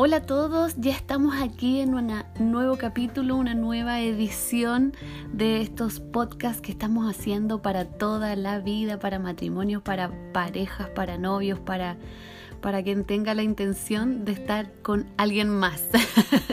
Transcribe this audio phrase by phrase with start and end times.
[0.00, 4.92] Hola a todos, ya estamos aquí en un nuevo capítulo, una nueva edición
[5.32, 11.18] de estos podcasts que estamos haciendo para toda la vida, para matrimonios, para parejas, para
[11.18, 11.96] novios, para,
[12.60, 15.88] para quien tenga la intención de estar con alguien más.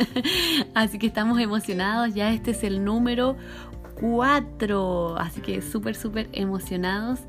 [0.73, 3.37] Así que estamos emocionados, ya este es el número
[3.99, 5.17] 4.
[5.17, 7.19] Así que súper, súper emocionados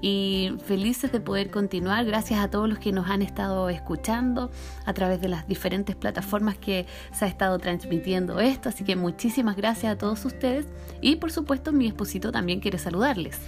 [0.00, 2.04] y felices de poder continuar.
[2.04, 4.50] Gracias a todos los que nos han estado escuchando
[4.86, 8.68] a través de las diferentes plataformas que se ha estado transmitiendo esto.
[8.68, 10.66] Así que muchísimas gracias a todos ustedes.
[11.00, 13.38] Y por supuesto, mi esposito también quiere saludarles.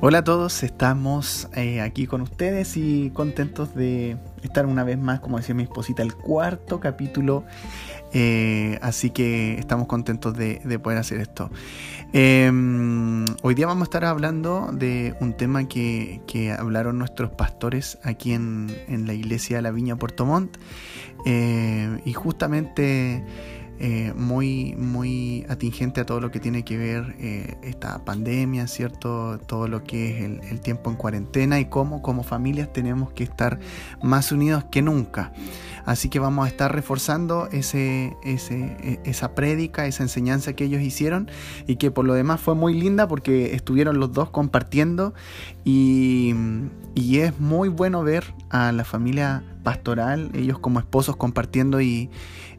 [0.00, 5.20] Hola a todos, estamos eh, aquí con ustedes y contentos de estar una vez más,
[5.20, 7.44] como decía mi esposita, el cuarto capítulo
[8.14, 11.50] eh, así que estamos contentos de, poder hacer esto.
[12.14, 16.20] Em, hoy día vamos a estar hablando de un tema que,
[16.58, 18.68] hablaron nuestros pastores aquí en,
[19.06, 20.58] la iglesia de la Viña Puerto Montt.
[21.24, 23.24] Eh, y justamente
[23.84, 27.16] eh, muy, muy atingente a todo lo que tiene que ver
[27.62, 29.40] esta pandemia, ¿cierto?
[29.40, 33.58] Todo lo que es el, tiempo en cuarentena y cómo como familias tenemos que estar
[34.00, 35.32] más unidos que nunca.
[35.84, 41.28] Así que vamos a estar reforzando ese, e, esa prédica, esa enseñanza que ellos hicieron
[41.66, 45.12] y que por lo demás fue muy linda porque estuvieron los dos compartiendo
[45.64, 46.34] y,
[46.94, 52.10] es muy bueno ver a la familia pastoral, ellos como esposos compartiendo y,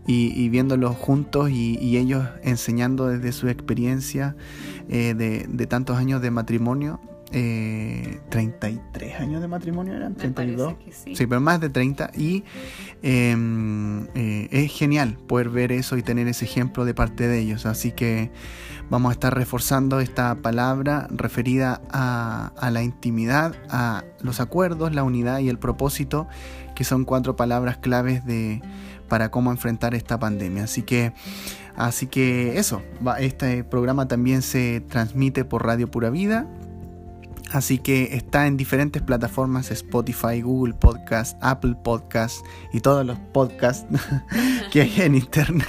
[0.05, 4.35] y, viéndolos juntos y, ellos enseñando desde su experiencia
[4.89, 6.99] eh, de, de, tantos años de matrimonio
[7.35, 10.75] eh, 33 años de matrimonio eran, 32.
[10.91, 11.15] Sí.
[11.15, 11.25] sí.
[11.25, 12.11] pero más de 30.
[12.15, 12.43] Y
[13.01, 17.65] em, eh, es genial poder ver eso y tener ese ejemplo de parte de ellos.
[17.65, 18.29] Así que
[18.91, 25.03] vamos a estar reforzando esta palabra referida a, a la intimidad, a los acuerdos, la
[25.03, 26.27] unidad y el propósito,
[26.75, 28.61] que son cuatro palabras claves de,
[29.13, 30.63] para cómo enfrentar esta pandemia.
[30.63, 31.13] Así que
[31.75, 32.81] Así que eso,
[33.19, 36.47] este programa también se transmite por Radio Pura Vida,
[37.51, 43.85] Así que está en diferentes plataformas, Spotify, Google Podcast, Apple Podcast y todos los podcasts
[44.71, 45.67] que hay en Internet.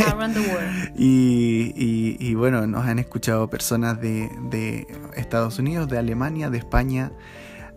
[0.96, 7.12] Y, bueno, nos han escuchado personas de, Estados Unidos, de Alemania, de España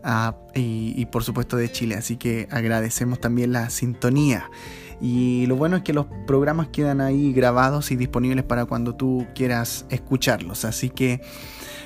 [0.06, 1.96] ah, y, y por supuesto de Chile.
[1.96, 4.50] Así que agradecemos también la sintonía.
[5.00, 9.28] Y lo bueno es que los programas quedan ahí grabados y disponibles para cuando tú
[9.36, 10.66] quieras escucharlos.
[10.66, 11.22] Así que,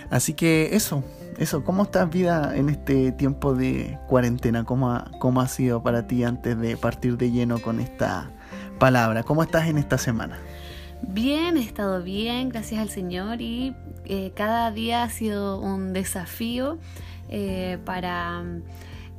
[0.09, 1.03] así que eso
[1.41, 4.63] eso, ¿cómo estás vida en este tiempo de cuarentena?
[4.63, 8.29] ¿Cómo ha, ¿Cómo ha sido para ti antes de partir de lleno con esta
[8.77, 9.23] palabra?
[9.23, 10.37] ¿Cómo estás en esta semana?
[11.01, 16.77] Bien, he estado bien, gracias al Señor y eh, cada día ha sido un desafío
[17.29, 18.43] eh, para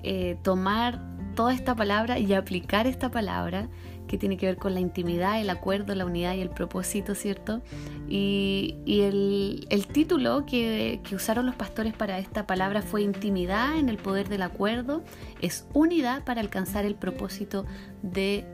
[0.03, 1.01] eh, tomar
[1.35, 3.69] toda esta palabra y aplicar esta palabra
[4.13, 7.63] que tiene que ver con la intimidad, el acuerdo, la unidad y el propósito, ¿cierto?
[8.09, 14.29] Y, el, título que, usaron los pastores para esta palabra fue intimidad en el poder
[14.29, 15.03] del acuerdo,
[15.41, 17.65] es unidad para alcanzar el propósito
[18.03, 18.45] de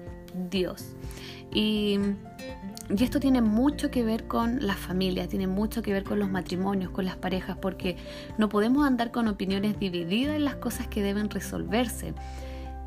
[0.49, 0.95] Dios.
[1.53, 1.99] Y,
[2.91, 6.31] y esto tiene mucho que ver con las familias, tiene mucho que ver con los
[6.31, 7.97] matrimonios, con las parejas, porque
[8.39, 12.15] no podemos andar con opiniones divididas en las cosas que deben resolverse.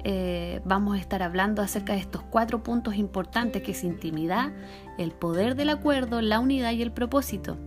[0.04, 4.52] Eh, vamos a estar hablando acerca de estos cuatro puntos importantes que es intimidad,
[4.98, 7.58] el poder del acuerdo, la unidad y el propósito.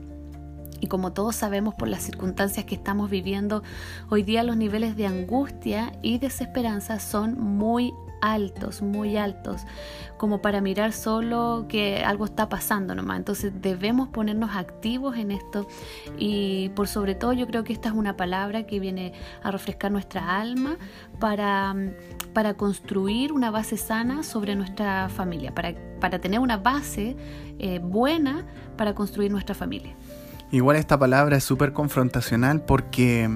[0.81, 3.63] Y como todos sabemos por las circunstancias que estamos viviendo,
[4.11, 7.95] hoy día los niveles de angustia y desesperanza son muy
[8.33, 9.63] altos, muy altos,
[10.17, 13.19] como para mirar solo que algo está pasando nomás.
[13.19, 15.67] Entonces debemos ponernos activos en esto
[16.19, 19.93] y por sobre todo yo creo que esta es una palabra que viene a refrescar
[19.93, 20.77] nuestra alma
[21.21, 21.75] para,
[22.33, 27.17] para construir una base sana sobre nuestra familia, para, para tener una base
[27.59, 28.47] eh, buena
[28.77, 29.95] para construir nuestra familia.
[30.51, 33.29] Igual esta palabra es súper confrontacional porque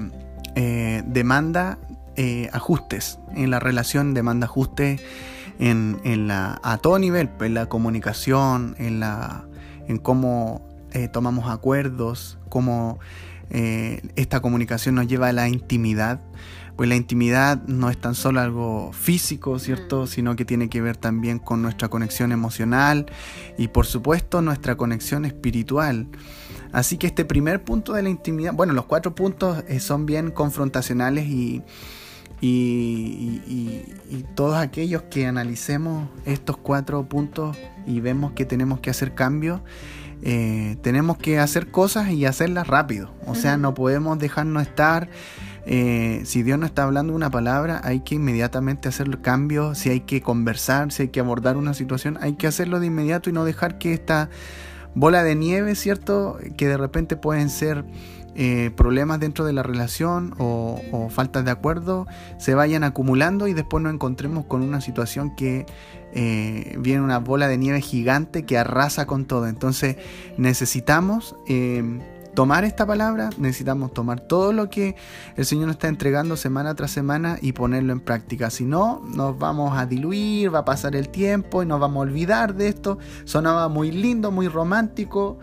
[0.55, 1.77] eh, demanda
[2.21, 5.01] eh, ajustes en la relación, demanda ajustes
[5.57, 9.45] en, en, la, a todo nivel, en la comunicación, en, la,
[9.87, 12.99] en cómo eh, tomamos acuerdos, cómo
[13.51, 16.19] eh, esta comunicación nos lleva a la intimidad.
[16.75, 20.03] Pues la intimidad no es tan solo algo físico, ¿cierto?
[20.03, 20.07] Mm.
[20.07, 23.05] Sino que tiene que ver también con nuestra conexión emocional
[23.57, 26.09] y por supuesto nuestra conexión espiritual.
[26.73, 31.25] Así que este primer punto de la intimidad, bueno, los cuatro puntos son bien confrontacionales
[31.27, 31.63] y,
[32.41, 33.41] y,
[34.35, 39.61] todos aquellos que analicemos estos cuatro puntos y vemos que tenemos que hacer cambios,
[40.21, 43.11] eh, tenemos que hacer cosas y hacerlas rápido.
[43.25, 45.09] O sea, no podemos dejarnos estar
[45.65, 49.99] eh, si Dios no está hablando una palabra, hay que inmediatamente hacer cambios, si hay
[49.99, 53.43] que conversar, si hay que abordar una situación, hay que hacerlo de inmediato y no
[53.45, 54.29] dejar que esta
[54.95, 56.39] bola de nieve, ¿cierto?
[56.57, 57.85] Que de repente pueden ser
[58.41, 62.07] eh, problemas dentro de la relación o, faltas de acuerdo
[62.37, 65.65] se vayan acumulando y después nos encontremos con una situación que
[66.13, 69.45] eh, viene una bola de nieve gigante que arrasa con todo.
[69.47, 69.97] Entonces
[70.37, 71.83] necesitamos eh,
[72.33, 74.95] tomar esta palabra, necesitamos tomar todo lo que
[75.35, 78.49] el Señor nos está entregando semana tras semana y ponerlo en práctica.
[78.49, 82.01] Si no, nos vamos a diluir, va a pasar el tiempo y nos vamos a
[82.03, 82.99] olvidar de esto.
[83.25, 85.39] Sonaba muy lindo, muy romántico,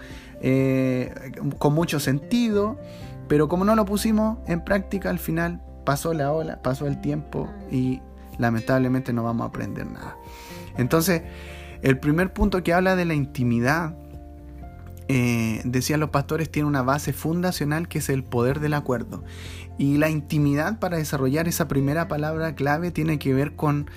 [0.49, 1.13] eh,
[1.59, 2.79] con mucho sentido,
[3.27, 7.53] pero como no lo pusimos en práctica, al final pasó la ola, pasó el tiempo
[7.69, 8.01] y
[8.39, 10.17] lamentablemente no vamos a aprender nada.
[10.79, 11.23] Entonces,
[11.83, 13.97] el primer punto que habla de la intimidad,
[15.09, 19.25] eh, decían los pastores, tiene una base fundacional que es el poder del acuerdo.
[19.79, 23.91] Y la intimidad para desarrollar esa primera palabra clave tiene que ver con,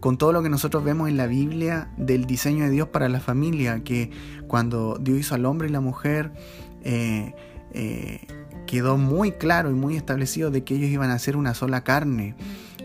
[0.00, 3.20] con todo lo que nosotros vemos en la Biblia del diseño de Dios para la
[3.20, 4.10] familia, que
[4.46, 6.32] cuando Dios hizo al hombre y la mujer,
[6.82, 7.34] eh,
[7.72, 8.26] eh,
[8.66, 12.34] quedó muy claro y muy establecido de que ellos iban a ser una sola carne.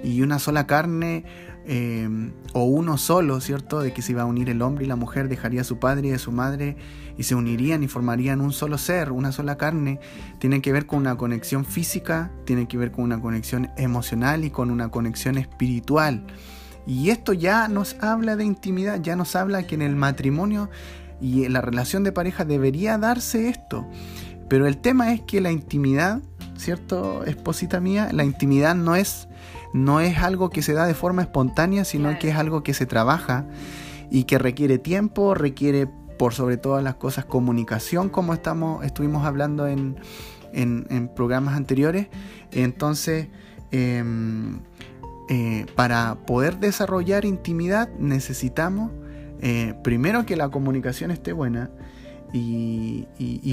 [0.04, 1.24] Y una sola carne
[1.65, 3.80] Em, o uno solo, ¿cierto?
[3.80, 6.10] De que se iba a unir el hombre y la mujer, dejaría a su padre
[6.10, 6.75] y a su madre
[7.18, 10.00] y se unirían y formarían un solo ser, una sola carne.
[10.39, 14.50] Tiene que ver con una conexión física, tiene que ver con una conexión emocional y
[14.50, 16.25] con una conexión espiritual.
[16.85, 20.69] Y esto ya nos habla de intimidad, ya nos habla que en el matrimonio
[21.21, 23.88] y en la relación de pareja debería darse esto.
[24.50, 26.21] Pero el tema es que la intimidad,
[26.57, 28.09] ¿cierto, esposita mía?
[28.12, 29.27] La intimidad no es
[29.74, 32.86] no es algo que se da de forma espontánea, sino que es algo que se
[32.86, 33.47] trabaja
[34.12, 35.88] y que requiere tiempo, requiere
[36.19, 39.95] por sobre todas las cosas comunicación, como estamos, estuvimos hablando en,
[41.15, 42.07] programas anteriores.
[42.51, 43.29] Entonces,
[43.71, 44.59] em,
[45.33, 48.91] eh, para poder desarrollar intimidad necesitamos
[49.41, 51.71] eh, primero que la comunicación esté buena
[52.35, 53.07] y,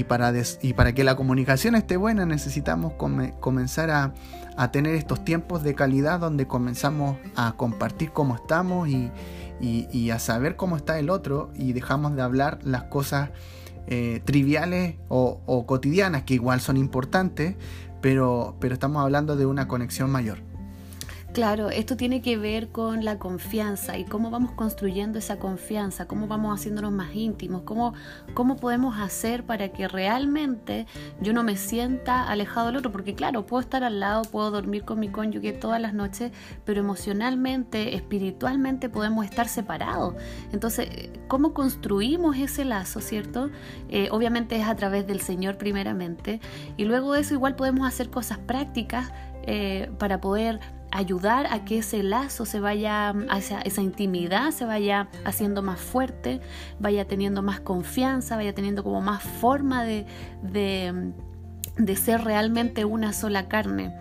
[0.07, 0.31] para,
[0.61, 4.13] y para que la comunicación esté buena necesitamos comenzar a,
[4.71, 9.11] tener estos tiempos de calidad donde comenzamos a compartir cómo estamos y,
[9.59, 13.31] y a saber cómo está el otro y dejamos de hablar las cosas
[13.87, 17.55] eh, triviales o, o, cotidianas que igual son importantes,
[17.99, 20.50] pero, pero estamos hablando de una conexión mayor.
[21.33, 26.27] Claro, esto tiene que ver con la confianza y cómo vamos construyendo esa confianza, cómo
[26.27, 27.93] vamos haciéndonos más íntimos, cómo,
[28.33, 30.87] cómo podemos hacer para que realmente
[31.21, 34.83] yo no me sienta alejado del otro, porque claro, puedo estar al lado, puedo dormir
[34.83, 36.33] con mi cónyuge todas las noches,
[36.65, 40.15] pero emocionalmente, espiritualmente podemos estar separados.
[40.51, 43.49] Entonces, ¿cómo construimos ese lazo, cierto?
[43.87, 46.41] Eh, obviamente es a través del Señor primeramente,
[46.75, 49.13] y luego de eso igual podemos hacer cosas prácticas
[49.43, 50.59] eh, para poder
[50.91, 56.41] ayudar a que ese lazo se vaya, hacia esa intimidad se vaya haciendo más fuerte,
[56.79, 60.05] vaya teniendo más confianza, vaya teniendo como más forma de,
[60.43, 61.13] de,
[61.77, 63.95] de ser realmente una sola carne.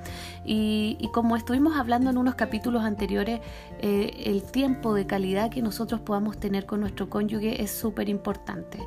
[0.45, 3.41] Y, como estuvimos hablando en unos capítulos anteriores,
[3.81, 8.79] eh, el tiempo de calidad que nosotros podamos tener con nuestro cónyuge es súper importante.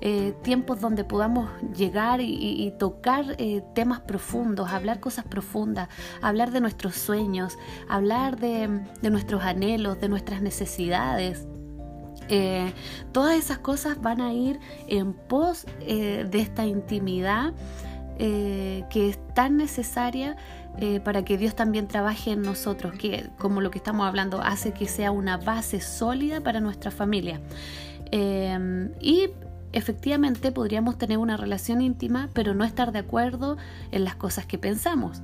[0.00, 5.88] Eh, tiempos donde podamos llegar y, tocar eh, temas profundos, hablar cosas profundas,
[6.20, 7.56] hablar de nuestros sueños,
[7.88, 8.68] hablar de,
[9.02, 11.46] nuestros anhelos, de nuestras necesidades.
[13.12, 14.58] todas esas cosas van a ir
[14.88, 17.54] en pos de esta intimidad
[18.18, 20.36] que es tan necesaria
[20.78, 24.72] eh, para que Dios también trabaje en nosotros, que como lo que estamos hablando hace
[24.72, 27.40] que sea una base sólida para nuestra familia.
[28.12, 29.30] Eh, y
[29.72, 33.56] efectivamente podríamos tener una relación íntima, pero no estar de acuerdo
[33.90, 35.22] en las cosas que pensamos.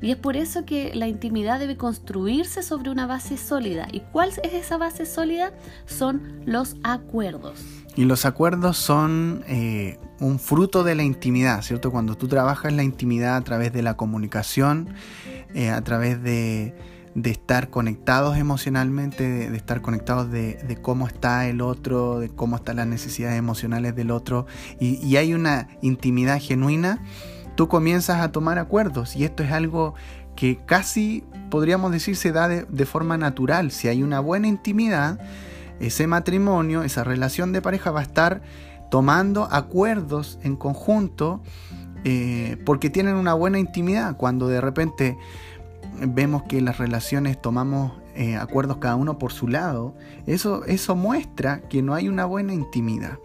[0.00, 3.88] Y es por eso que la intimidad debe construirse sobre una base sólida.
[3.90, 5.52] ¿Y cuál es esa base sólida?
[5.86, 7.77] Son los acuerdos.
[7.98, 11.90] Y los acuerdos son eh, un fruto de la intimidad, ¿cierto?
[11.90, 14.90] Cuando tú trabajas la intimidad a través de la comunicación,
[15.52, 16.76] eh, a través de,
[17.24, 22.86] estar conectados emocionalmente, de, estar conectados de, cómo está el otro, de cómo están las
[22.86, 24.46] necesidades emocionales del otro,
[24.78, 27.02] y hay una intimidad genuina,
[27.56, 29.96] tú comienzas a tomar acuerdos y esto es algo
[30.36, 33.72] que casi podríamos decir se da de, forma natural.
[33.72, 35.18] Si hay una buena intimidad,
[35.80, 38.42] ese matrimonio, esa relación de pareja va a estar
[38.90, 41.42] tomando acuerdos en conjunto
[42.04, 44.16] eh, porque tienen una buena intimidad.
[44.16, 45.16] Cuando de repente
[46.00, 49.94] vemos que las relaciones tomamos eh, acuerdos cada uno por su lado,
[50.26, 53.18] eso, eso muestra que no hay una buena intimidad.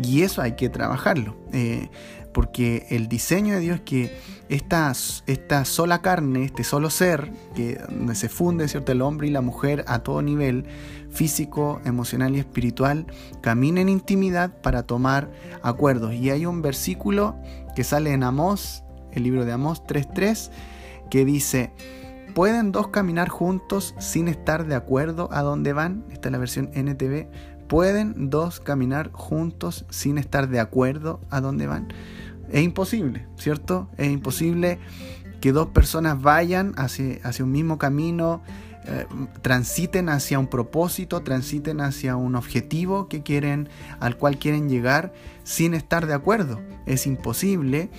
[0.00, 1.36] Y eso hay que trabajarlo.
[1.52, 1.90] Eh,
[2.32, 4.16] porque el diseño de Dios es que
[4.48, 4.92] esta,
[5.26, 8.92] esta sola carne, este solo ser, que donde se funde ¿cierto?
[8.92, 10.64] el hombre y la mujer a todo nivel,
[11.10, 13.06] físico, emocional y espiritual,
[13.40, 15.30] caminen en intimidad para tomar
[15.62, 16.14] acuerdos.
[16.14, 17.36] Y hay un versículo
[17.76, 20.50] que sale en Amós, el libro de Amós 3.3,
[21.10, 21.72] que dice,
[22.34, 26.04] ¿pueden dos caminar juntos sin estar de acuerdo a dónde van?
[26.10, 27.28] Esta es la versión NTV.
[27.68, 31.88] ¿Pueden dos caminar juntos sin estar de acuerdo a dónde van?
[32.50, 33.88] Es imposible, ¿cierto?
[33.96, 34.78] Es imposible
[35.40, 38.42] que dos personas vayan hacia, hacia un mismo camino,
[38.86, 39.06] eh,
[39.42, 43.68] transiten hacia un propósito, transiten hacia un objetivo que quieren,
[44.00, 45.12] al cual quieren llegar
[45.44, 46.60] sin estar de acuerdo.
[46.86, 47.90] Es imposible.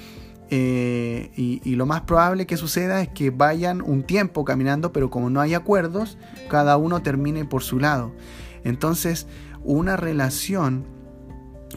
[0.52, 5.12] Eh, y, y, lo más probable que suceda es que vayan un tiempo caminando, pero
[5.12, 6.18] como no hay acuerdos,
[6.50, 8.16] cada uno termine por su lado.
[8.64, 9.28] Entonces,
[9.64, 10.86] una relación,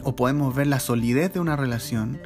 [0.01, 2.19] o podemos ver la solidez de una relación,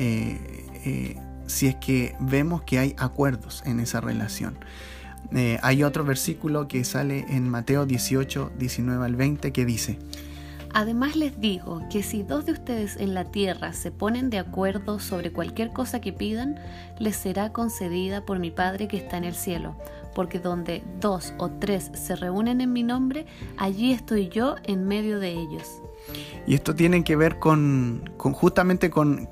[0.00, 0.38] eh,
[0.86, 1.16] eh,
[1.46, 4.56] si es que vemos que hay acuerdos en esa relación.
[5.32, 9.98] Eh, hay otro versículo que sale en Mateo 18, 19 al 20 que dice,
[10.72, 15.00] Además les digo que si dos de ustedes en la tierra se ponen de acuerdo
[15.00, 16.60] sobre cualquier cosa que pidan,
[17.00, 19.74] les será concedida por mi Padre que está en el cielo
[20.14, 23.26] porque donde dos o tres se reúnen en mi nombre,
[23.56, 25.80] allí estoy yo en medio de ellos.
[26.46, 29.28] Y esto tiene que ver con, justamente con,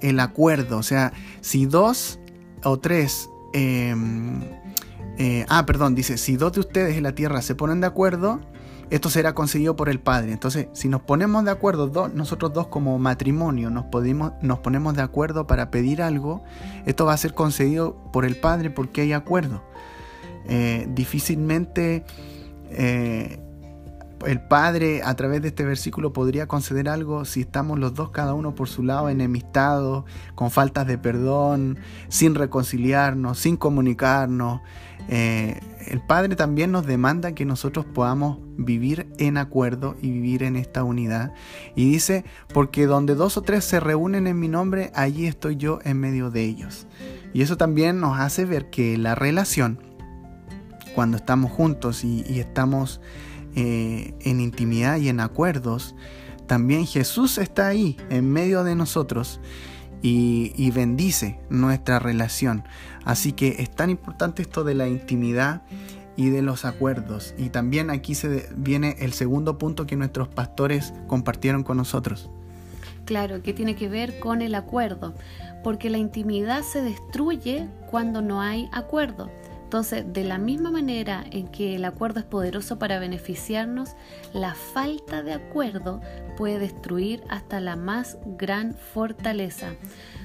[0.00, 2.18] el acuerdo, o sea, si dos
[2.64, 3.30] o tres...
[3.52, 4.42] Em,
[5.18, 8.40] eh, ah, perdón, dice, si dos de ustedes en la tierra se ponen de acuerdo,
[8.90, 10.32] esto será conseguido por el Padre.
[10.32, 15.02] Entonces, si nos ponemos de acuerdo, nosotros dos como matrimonio, nos, podemos, nos ponemos de
[15.02, 16.44] acuerdo para pedir algo,
[16.84, 19.62] esto va a ser concedido por el Padre porque hay acuerdo.
[20.48, 22.04] Eh, difícilmente
[22.70, 23.40] eh,
[24.26, 28.34] el Padre a través de este versículo podría conceder algo si estamos los dos cada
[28.34, 30.04] uno por su lado enemistados,
[30.34, 31.78] con faltas de perdón,
[32.08, 34.60] sin reconciliarnos, sin comunicarnos.
[35.08, 40.56] Eh, el Padre también nos demanda que nosotros podamos vivir en acuerdo y vivir en
[40.56, 41.32] esta unidad.
[41.74, 45.78] Y dice, porque donde dos o tres se reúnen en mi nombre, allí estoy yo
[45.84, 46.86] en medio de ellos.
[47.32, 49.78] Y eso también nos hace ver que la relación
[50.96, 53.02] cuando estamos juntos y, estamos
[53.56, 55.94] eh, en intimidad y en acuerdos,
[56.46, 59.40] también Jesús está ahí en medio de nosotros
[60.02, 62.64] y, bendice nuestra relación.
[63.04, 65.62] Así que es tan importante esto de la intimidad
[66.16, 67.34] y de los acuerdos.
[67.38, 72.30] Y también aquí se viene el segundo punto que nuestros pastores compartieron con nosotros.
[73.04, 75.14] Claro, que tiene que ver con el acuerdo,
[75.64, 79.30] porque la intimidad se destruye cuando no hay acuerdo.
[79.66, 83.96] Entonces, de la misma manera en que el acuerdo es poderoso para beneficiarnos,
[84.32, 86.00] la falta de acuerdo
[86.36, 89.74] puede destruir hasta la más gran fortaleza.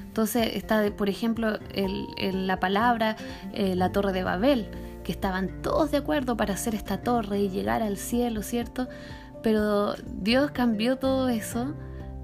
[0.05, 3.15] Entonces está, por ejemplo, el, la palabra
[3.53, 4.69] eh, la torre de Babel,
[5.03, 8.89] que estaban todos de acuerdo para hacer esta torre y llegar al cielo, ¿cierto?
[9.41, 11.73] Pero Dios cambió todo eso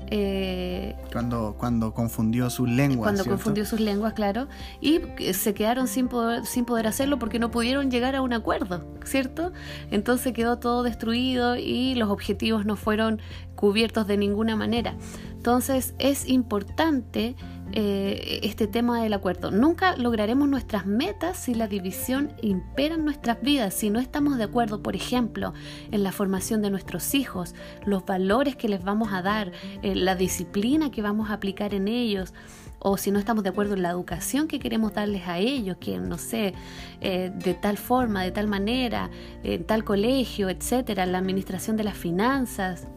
[0.10, 3.12] eh, cuando, cuando confundió sus lenguas.
[3.12, 4.48] Cuando confundió sus lenguas, claro.
[4.80, 5.02] Y
[5.34, 9.52] se quedaron sin poder, sin poder hacerlo porque no pudieron llegar a un acuerdo, ¿cierto?
[9.92, 13.22] Entonces quedó todo destruido y los objetivos no fueron
[13.56, 14.96] cubiertos de ninguna manera.
[15.32, 17.36] Entonces es importante
[17.74, 19.52] eh, este tema del acuerdo.
[19.52, 24.46] Nunca lograremos nuestras metas si la división impera en nuestras vidas, si no estamos de
[24.46, 25.54] acuerdo, por ejemplo,
[25.92, 27.56] en la formación de nuestros hijos,
[27.86, 31.88] los valores que les vamos a dar, eh, la disciplina que vamos a aplicar en
[31.88, 32.34] ellos
[32.80, 35.98] o si no estamos de acuerdo en la educación que queremos darles a ellos, que
[35.98, 36.54] no sé,
[37.02, 39.10] eh, de tal forma, de tal manera,
[39.44, 42.88] en tal colegio, etcétera, la administración de las finanzas,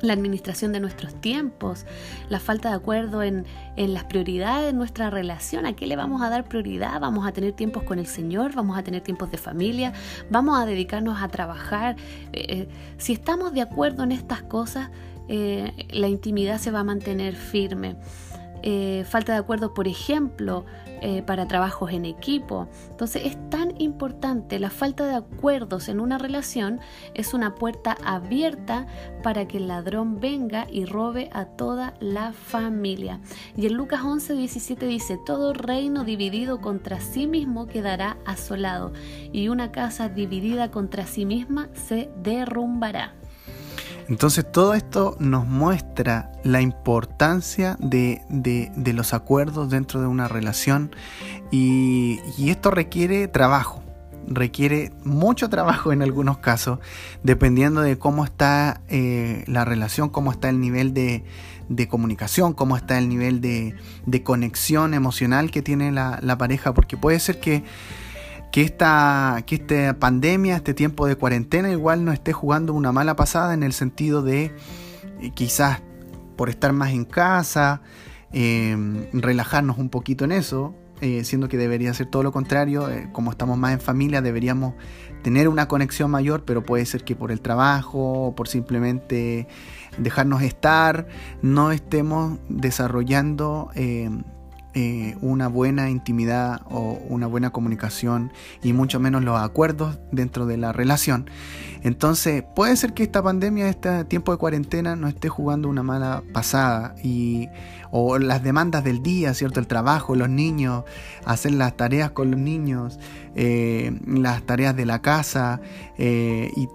[0.00, 1.86] la administración de nuestros tiempos,
[2.28, 3.46] la falta de acuerdo en,
[3.76, 7.52] las prioridades de nuestra relación, a qué le vamos a dar prioridad, vamos a tener
[7.52, 9.92] tiempos con el Señor, vamos a tener tiempos de familia,
[10.30, 11.96] vamos a dedicarnos a trabajar.
[12.32, 14.90] Eh, eh, si estamos de acuerdo en estas cosas,
[15.28, 17.96] eh, la intimidad se va a mantener firme.
[19.04, 20.64] falta de acuerdo, por ejemplo,
[21.26, 22.66] para trabajos en equipo.
[22.90, 26.80] Entonces es tan importante, la falta de acuerdos en una relación
[27.14, 28.86] es una puerta abierta
[29.22, 33.20] para que el ladrón venga y robe a toda la familia.
[33.56, 38.92] Y en Lucas 11, 17 dice, todo reino dividido contra sí mismo quedará asolado
[39.32, 43.14] y una casa dividida contra sí misma se derrumbará.
[44.08, 48.22] Entonces todo esto nos muestra la importancia de,
[48.94, 50.94] los acuerdos dentro de una relación
[51.50, 53.82] y, esto requiere trabajo.
[54.26, 56.78] requiere mucho trabajo en algunos casos,
[57.22, 61.24] dependiendo de cómo está eh, la relación, cómo está el nivel de,
[61.88, 63.74] comunicación, cómo está el nivel de,
[64.22, 67.64] conexión emocional que tiene la, pareja, porque puede ser que,
[68.54, 73.16] que, esta, que esta pandemia, este tiempo de cuarentena, igual no esté jugando una mala
[73.16, 74.54] pasada en el sentido de
[75.20, 75.82] eh, quizás
[76.36, 77.82] por estar más en casa,
[78.32, 78.76] eh,
[79.12, 83.32] relajarnos un poquito en eso, eh, siendo que debería ser todo lo contrario, eh, como
[83.32, 84.74] estamos más en familia deberíamos
[85.24, 89.48] tener una conexión mayor, pero puede ser que por el trabajo o por simplemente
[89.98, 91.08] dejarnos estar,
[91.42, 93.72] no estemos desarrollando
[94.74, 100.56] eh, una buena intimidad o una buena comunicación y mucho menos los acuerdos dentro de
[100.56, 101.30] la relación.
[101.82, 106.22] Entonces puede ser que esta pandemia, este tiempo de cuarentena no esté jugando una mala
[106.32, 107.48] pasada y
[107.92, 109.60] o las demandas del día, ¿cierto?
[109.60, 110.82] El trabajo, los niños,
[111.24, 112.98] hacer las tareas con los niños,
[113.36, 115.60] eh, las tareas de la casa
[115.98, 116.68] eh, y,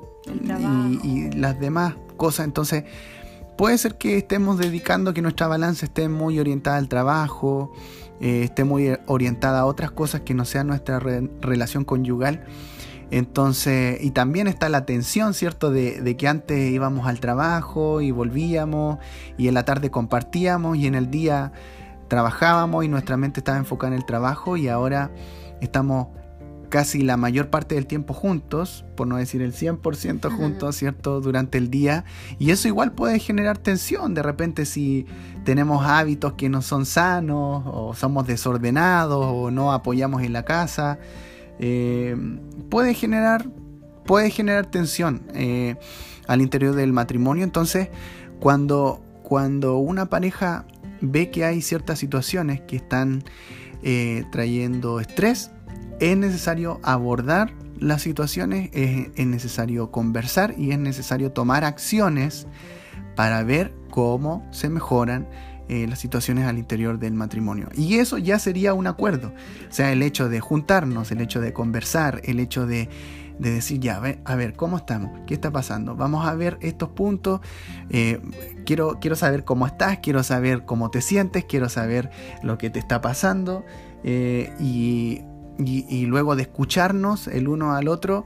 [1.04, 2.46] y las demás cosas.
[2.46, 2.86] Entonces
[3.60, 7.74] puede ser que estemos dedicando que nuestra balanza esté muy orientada al trabajo,
[8.22, 12.46] eh, esté muy orientada a otras cosas que no sean nuestra relación conyugal.
[13.12, 15.72] Entonces, y también está la tensión, ¿cierto?
[15.72, 18.98] De, que antes íbamos al trabajo y volvíamos
[19.38, 21.52] y en la tarde compartíamos y en el día
[22.08, 25.12] trabajábamos y nuestra mente estaba enfocada en el trabajo y ahora
[25.60, 26.08] estamos
[26.70, 31.22] casi la mayor parte del tiempo juntos, por no decir el 100% juntos, ¿cierto?
[31.22, 32.06] Durante el día.
[32.38, 34.14] Y eso igual puede generar tensión.
[34.14, 35.06] De repente si
[35.44, 41.00] tenemos hábitos que no son sanos, o somos desordenados, o no apoyamos en la casa,
[41.60, 42.16] eh,
[42.70, 43.46] puede generar
[44.10, 45.76] puede generar tensión eh,
[46.26, 47.44] al interior del matrimonio.
[47.44, 47.90] Entonces,
[48.40, 50.66] cuando, cuando una pareja
[51.00, 53.24] ve que hay ciertas situaciones que están
[53.84, 55.52] eh, trayendo estrés,
[56.00, 62.48] es necesario abordar las situaciones, es, necesario conversar y es necesario tomar acciones
[63.16, 65.28] para ver cómo se mejoran
[65.68, 67.70] eh, las situaciones al interior del matrimonio.
[67.76, 69.34] Y eso ya sería un acuerdo.
[69.70, 72.90] O sea, el hecho de juntarnos, el hecho de conversar, el hecho de,
[73.38, 75.22] decir, ya, a ver, a ver, ¿cómo estamos?
[75.28, 75.96] ¿Qué está pasando?
[75.96, 77.40] Vamos a ver estos puntos.
[77.90, 78.20] Eh,
[78.66, 82.10] quiero, quiero saber cómo estás, quiero saber cómo te sientes, quiero saber
[82.42, 83.64] lo que te está pasando.
[84.04, 84.54] Eh,
[85.60, 88.26] y, luego de escucharnos el uno al otro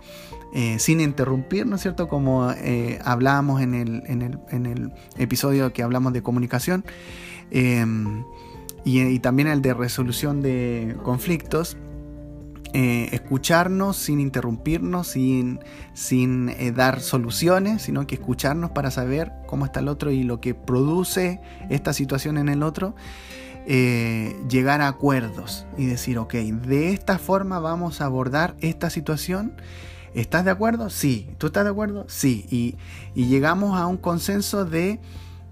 [0.53, 2.07] eh, sin interrumpir, ¿no es cierto?
[2.07, 6.85] Como eh, hablábamos en el, en, el, en el, episodio que hablamos de comunicación
[7.49, 8.23] em,
[8.85, 11.77] y, también el de resolución de conflictos.
[12.75, 15.59] Eh, escucharnos sin interrumpirnos, sin,
[15.93, 20.55] sin dar soluciones, sino que escucharnos para saber cómo está el otro y lo que
[20.55, 22.95] produce esta situación en el otro.
[23.65, 29.53] Eh, llegar a acuerdos y decir, ok, de esta forma vamos a abordar esta situación.
[30.13, 30.89] ¿Estás de acuerdo?
[30.89, 31.29] Sí.
[31.37, 32.05] ¿Tú estás de acuerdo?
[32.09, 32.45] Sí.
[32.51, 32.75] Y,
[33.21, 34.99] llegamos a un consenso de,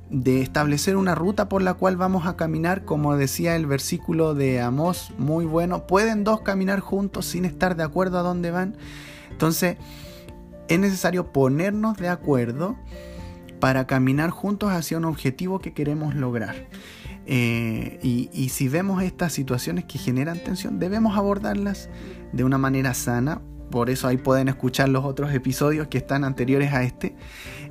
[0.10, 4.60] de, establecer una ruta por la cual vamos a caminar, como decía el versículo de
[4.60, 5.88] Amós, muy bueno.
[5.88, 8.76] ¿Pueden dos caminar juntos sin estar de acuerdo a dónde van?
[9.32, 9.78] Entonces,
[10.68, 12.76] es necesario ponernos de acuerdo
[13.60, 16.56] para caminar juntos hacia un objetivo que queremos lograr.
[17.26, 21.90] Eh, y, si vemos estas situaciones que generan tensión, debemos abordarlas
[22.34, 23.42] de una manera sana.
[23.70, 27.16] Por eso ahí pueden escuchar los otros episodios que están anteriores a este.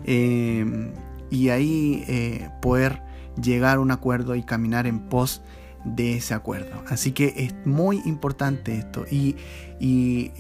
[0.05, 0.93] Eh,
[1.31, 3.03] y ahí eh, poder
[3.41, 5.43] llegar a un acuerdo y caminar en pos
[5.85, 6.83] de ese acuerdo.
[6.89, 9.05] Así que es muy importante esto.
[9.11, 9.37] Y,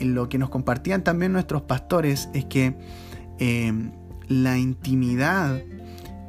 [0.00, 2.76] lo que nos compartían también nuestros pastores es que
[4.28, 5.62] la intimidad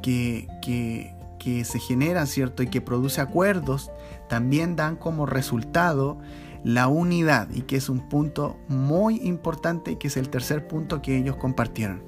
[0.02, 2.62] que, que, que se genera, ¿cierto?
[2.62, 3.90] Y que produce acuerdos,
[4.28, 6.18] también dan como resultado
[6.62, 11.02] la unidad y que es un punto muy importante y que es el tercer punto
[11.02, 12.04] que ellos compartieron.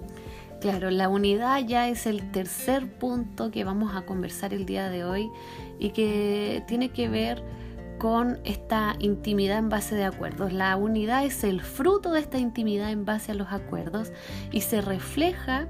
[0.61, 5.05] Claro, la unidad ya es el tercer punto que vamos a conversar el día de
[5.05, 5.29] hoy
[5.79, 7.42] y que tiene que ver
[7.99, 10.53] con esta intimidad en base de acuerdos.
[10.53, 14.12] La unidad es el fruto de esta intimidad en base a los acuerdos
[14.53, 15.66] y se refleja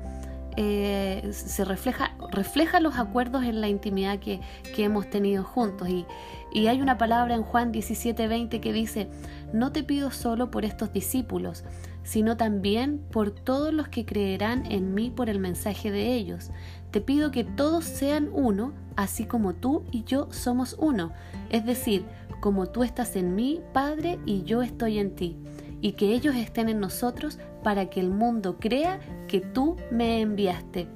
[0.57, 4.41] eh, se refleja, refleja los acuerdos en la intimidad que,
[4.77, 5.89] hemos tenido juntos.
[5.89, 6.07] Y,
[6.53, 9.09] y, hay una palabra en Juan 17:20 que dice,
[9.53, 11.65] no te pido solo por estos discípulos,
[12.03, 16.51] sino también por todos los que creerán en mí por el mensaje de ellos.
[16.91, 21.13] Te pido que todos sean uno, así como tú y yo somos uno.
[21.51, 22.05] Es decir,
[22.41, 25.37] como tú estás en mí, Padre, y yo estoy en ti
[25.85, 30.89] y que ellos estén en nosotros para que el mundo crea que tú me enviaste.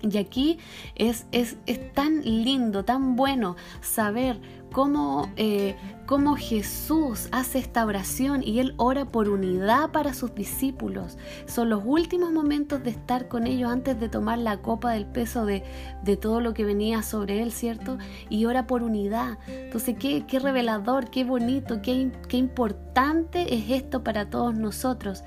[0.00, 0.58] Y aquí
[0.94, 1.56] es, es,
[1.92, 5.74] tan lindo, tan bueno saber cómo eh,
[6.06, 11.18] cómo Jesús hace esta oración y Él ora por unidad para sus discípulos.
[11.46, 15.46] Son los últimos momentos de estar con ellos antes de tomar la copa del peso
[15.46, 15.62] de,
[16.02, 17.98] de todo lo que venía sobre Él, ¿cierto?
[18.28, 19.38] Y ora por unidad.
[19.46, 25.24] Entonces, qué, qué revelador, qué bonito, qué, qué, importante es esto para todos nosotros.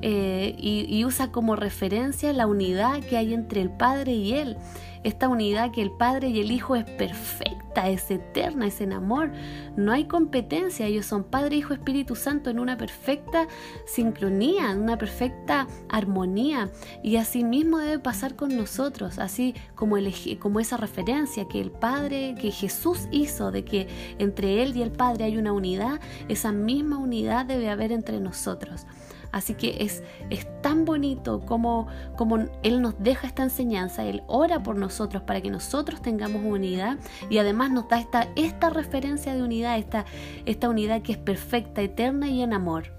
[0.00, 4.56] Eh, y, y usa como referencia la unidad que hay entre el Padre y Él
[5.04, 9.32] esta unidad que el Padre y el Hijo es perfecta, es eterna, es en amor.
[9.76, 13.48] No hay competencia, ellos son Padre, Hijo, Espíritu Santo en una perfecta
[13.86, 16.70] sincronía, en una perfecta armonía.
[17.02, 21.70] Y así mismo debe pasar con nosotros, así como, el, como esa referencia que el
[21.70, 25.98] Padre, que Jesús hizo de que entre Él y el Padre hay una unidad,
[26.28, 28.86] esa misma unidad debe haber entre nosotros.
[29.32, 34.62] Así que es, es tan bonito como, como Él nos deja esta enseñanza, Él ora
[34.62, 36.98] por nosotros para que nosotros tengamos unidad
[37.30, 40.04] y además nos da esta, esta referencia de unidad, esta,
[40.44, 42.92] esta unidad que es perfecta, eterna y en amor.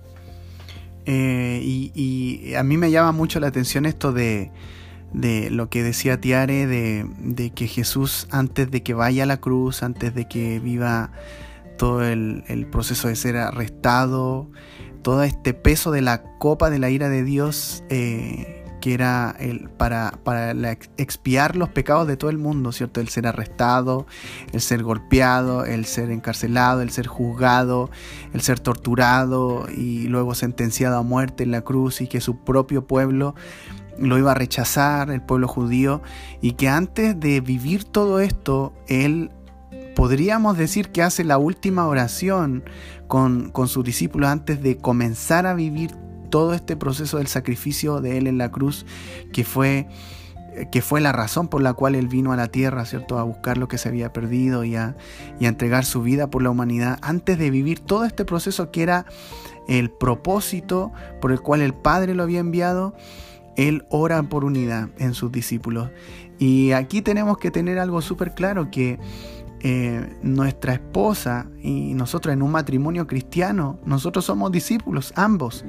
[1.06, 4.52] Eh, y, a mí me llama mucho la atención esto de,
[5.12, 9.38] de lo que decía Tiare, de, de, que Jesús antes de que vaya a la
[9.38, 11.12] cruz, antes de que viva
[11.78, 14.50] todo el, el proceso de ser arrestado,
[15.04, 19.70] todo este peso de la copa de la ira de Dios eh, que era el,
[19.70, 20.52] para, para
[20.98, 23.00] expiar los pecados de todo el mundo, ¿cierto?
[23.00, 24.06] El ser arrestado,
[24.52, 27.90] el ser golpeado, el ser encarcelado, el ser juzgado,
[28.34, 32.86] el ser torturado y luego sentenciado a muerte en la cruz y que su propio
[32.86, 33.36] pueblo
[33.98, 36.02] lo iba a rechazar, el pueblo judío,
[36.42, 39.32] y que antes de vivir todo esto, él
[39.96, 42.64] podríamos decir que hace la última oración
[43.08, 45.92] con, sus discípulos antes de comenzar a vivir
[46.30, 48.86] todo este proceso del sacrificio de Él en la cruz,
[49.32, 49.88] que fue,
[50.72, 53.20] que fue la razón por la cual Él vino a la tierra, ¿cierto?
[53.20, 54.96] A buscar lo que se había perdido y a,
[55.40, 58.82] y a entregar su vida por la humanidad, antes de vivir todo este proceso que
[58.82, 59.06] era
[59.68, 62.96] el propósito por el cual el Padre lo había enviado,
[63.56, 65.92] Él ora por unidad en sus discípulos.
[66.40, 69.00] Y aquí tenemos que tener algo súper claro, que
[69.66, 75.64] eh, nuestra esposa y nosotros en un matrimonio cristiano, nosotros somos discípulos, ambos.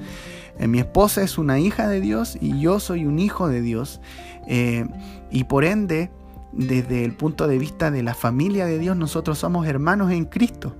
[0.58, 4.00] Eh, mi esposa es una hija de Dios y yo soy un hijo de Dios.
[4.48, 4.84] Eh,
[5.30, 6.10] y por ende,
[6.52, 10.76] desde el punto de vista de la familia de Dios, nosotros somos hermanos en Cristo.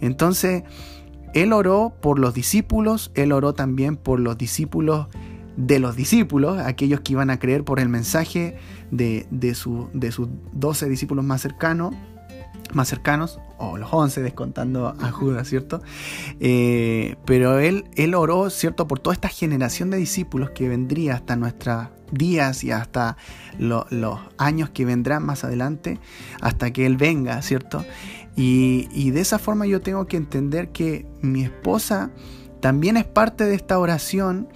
[0.00, 0.62] Entonces,
[1.34, 5.08] Él oró por los discípulos, Él oró también por los discípulos
[5.58, 8.56] de los discípulos, aquellos que iban a creer por el mensaje
[8.90, 9.54] de, de,
[9.92, 11.94] de sus doce discípulos más cercanos
[12.72, 15.82] más cercanos, o los once descontando a Judas, ¿cierto?
[16.40, 18.86] Eh, pero él, él oró, ¿cierto?
[18.86, 23.16] Por toda esta generación de discípulos que vendría hasta nuestros días y hasta
[23.58, 25.98] los años que vendrán más adelante,
[26.40, 27.84] hasta que Él venga, ¿cierto?
[28.36, 32.10] Y, y de esa forma yo tengo que entender que mi esposa
[32.60, 34.48] también es parte de esta oración.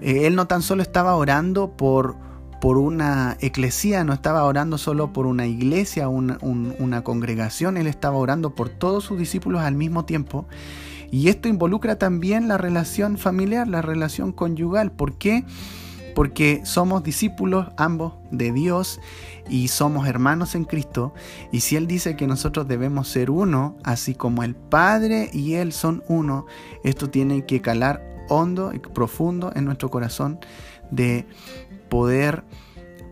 [0.00, 2.16] Eh, él no tan solo estaba orando por
[2.62, 8.16] por una eclesía, no estaba orando solo por una iglesia, una, una congregación, él estaba
[8.16, 10.46] orando por todos sus discípulos al mismo tiempo.
[11.10, 14.92] Y esto involucra también la relación familiar, la relación conyugal.
[14.92, 15.44] ¿Por qué?
[16.14, 19.00] Porque somos discípulos ambos de Dios
[19.50, 21.14] y somos hermanos en Cristo.
[21.50, 25.72] Y si Él dice que nosotros debemos ser uno, así como el Padre y Él
[25.72, 26.46] son uno,
[26.84, 30.38] esto tiene que calar hondo y profundo en nuestro corazón
[30.92, 31.26] de
[31.92, 32.42] poder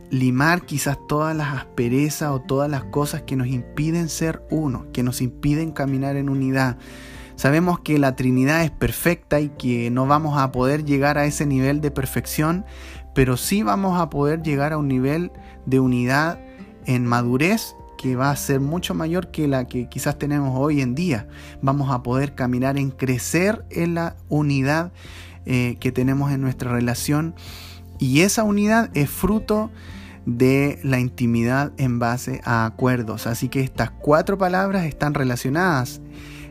[0.08, 5.02] limar quizás todas las asperezas o todas las cosas que nos impiden ser uno, que
[5.02, 6.78] nos impiden caminar en unidad.
[7.36, 11.44] Sabemos que la Trinidad es perfecta y que no vamos a poder llegar a ese
[11.44, 12.64] nivel de perfección,
[13.14, 15.30] pero sí vamos a poder llegar a un nivel
[15.66, 16.40] de unidad
[16.86, 20.94] en madurez que va a ser mucho mayor que la que quizás tenemos hoy en
[20.94, 21.28] día.
[21.60, 24.90] Vamos a poder caminar en crecer en la unidad
[25.44, 27.34] eh, que tenemos en nuestra relación
[28.00, 29.70] y esa unidad es fruto
[30.26, 33.26] de la intimidad en base a acuerdos.
[33.26, 36.00] Así que estas cuatro palabras están relacionadas.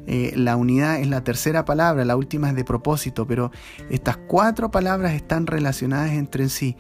[0.08, 3.52] Eh, la unidad es la tercera palabra, la última es de propósito, pero
[3.90, 6.78] estas cuatro palabras están relacionadas entre sí.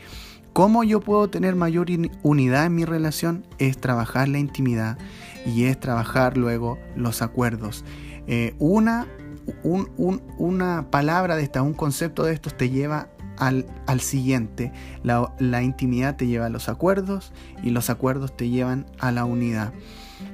[0.53, 1.88] ¿Cómo yo puedo tener mayor
[2.23, 3.45] unidad en mi relación?
[3.60, 4.97] Es trabajar la intimidad
[5.45, 7.86] y es trabajar luego los acuerdos.
[8.25, 9.08] Eh, una,
[10.38, 13.65] una palabra de esta, un concepto de estos te lleva al,
[13.99, 14.71] siguiente.
[15.04, 17.32] La, intimidad te lleva a los acuerdos
[17.63, 19.73] y los acuerdos te llevan a la unidad.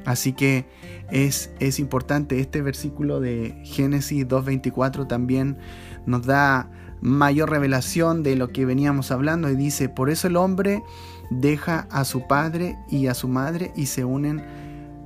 [0.06, 0.66] Así que
[1.12, 5.58] es, es importante, este versículo de Génesis 2.24 también
[6.06, 6.70] nos da
[7.02, 10.82] mayor revelación de lo que veníamos hablando y dice, por eso el hombre
[11.30, 14.44] deja a su padre y a su madre y se unen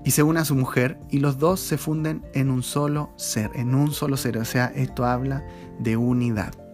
[0.06, 3.52] y se une a su mujer y los dos se funden en un solo ser,
[3.54, 4.38] en un solo ser.
[4.38, 5.44] O sea, esto habla
[5.80, 6.69] de unidad.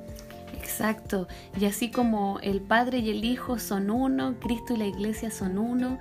[0.65, 1.27] Exacto.
[1.59, 5.59] Y así como el Padre y el Hijo son uno, Cristo y la Iglesia son
[5.59, 5.99] uno,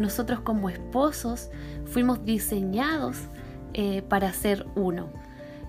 [0.00, 1.48] nosotros como esposos
[1.86, 3.16] fuimos diseñados
[3.72, 5.10] eh, para ser uno.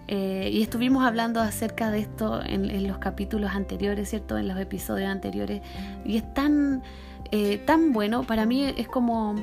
[0.08, 4.40] Eh, y estuvimos hablando acerca de esto en, los capítulos anteriores, ¿cierto?
[4.40, 5.62] En los episodios anteriores.
[6.04, 6.82] Y es tan,
[7.32, 9.36] eh, tan bueno, para mí es como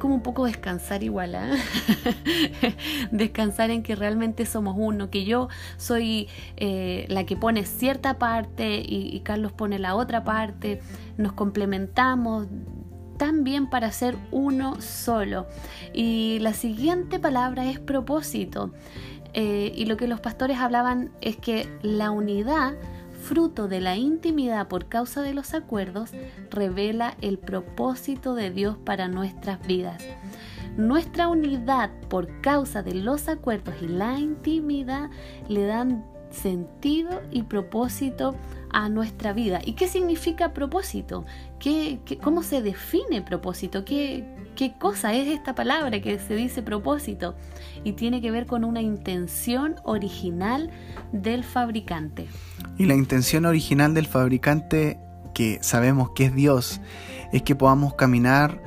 [0.00, 2.74] como un poco descansar igual, ¿eh?
[3.12, 8.82] descansar en que realmente somos uno, que yo soy eh, la que pone cierta parte
[8.84, 10.80] y, Carlos pone la otra parte,
[11.16, 12.48] nos complementamos
[13.16, 15.46] tan bien para ser uno solo.
[15.92, 18.72] Y la siguiente palabra es propósito.
[19.34, 22.74] Eh, y lo que los pastores hablaban es que la unidad
[23.20, 26.10] fruto de la intimidad por causa de los acuerdos,
[26.50, 30.02] revela el propósito de Dios para nuestras vidas.
[30.76, 35.10] Nuestra unidad por causa de los acuerdos y la intimidad
[35.48, 38.36] le dan sentido y propósito
[38.70, 39.60] a nuestra vida.
[39.64, 41.24] ¿Y qué significa propósito?
[41.58, 43.84] ¿Qué, cómo se define propósito?
[43.84, 47.34] ¿Qué, ¿Qué cosa es esta palabra que se dice propósito?
[47.84, 50.70] Y tiene que ver con una intención original
[51.12, 52.26] del fabricante.
[52.78, 54.98] Y la intención original del fabricante,
[55.34, 56.80] que sabemos que es Dios,
[57.32, 58.62] es que podamos caminar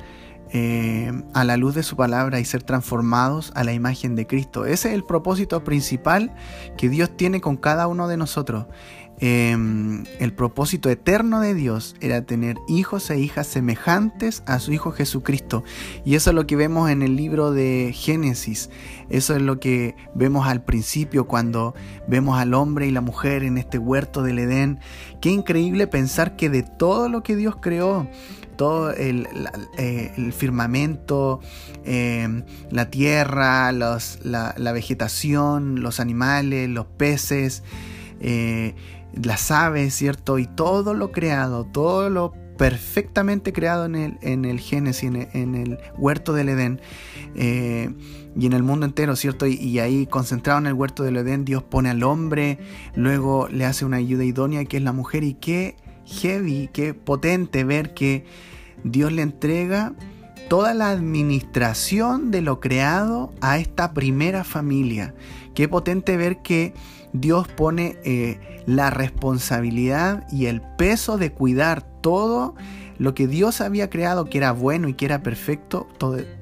[0.56, 4.66] eh, a la luz de su palabra y ser transformados a la imagen de Cristo.
[4.66, 6.32] Ese es el propósito principal
[6.76, 8.66] que Dios tiene con cada uno de nosotros.
[9.20, 14.90] Em, el propósito eterno de Dios era tener hijos e hijas semejantes a su Hijo
[14.90, 15.62] Jesucristo.
[16.04, 18.70] Y eso es lo que vemos en el libro de Génesis.
[19.10, 21.74] Eso es lo que vemos al principio cuando
[22.08, 24.80] vemos al hombre y la mujer en este huerto del Edén.
[25.20, 28.08] Qué increíble pensar que de todo lo que Dios creó,
[28.56, 29.28] todo el,
[29.78, 31.40] eh, firmamento,
[31.84, 37.62] em, la tierra, la, vegetación, los animales, los peces,
[38.20, 38.74] eh,
[39.22, 40.38] las aves, ¿cierto?
[40.38, 45.78] Y todo lo creado, todo lo perfectamente creado en el, en el Génesis, en el,
[45.98, 46.80] huerto del Edén
[47.34, 47.90] eh,
[48.36, 49.46] y en el mundo entero, ¿cierto?
[49.46, 52.58] Y, ahí concentrado en el huerto del Edén, Dios pone al hombre,
[52.94, 57.64] luego le hace una ayuda idónea que es la mujer y qué heavy, qué potente
[57.64, 58.24] ver que
[58.84, 59.94] Dios le entrega
[60.48, 65.14] toda la administración de lo creado a esta primera familia.
[65.54, 66.74] Qué potente ver que
[67.12, 72.54] Dios pone eh, la responsabilidad y el peso de cuidar todo
[72.98, 75.88] lo que Dios había creado que era bueno y que era perfecto,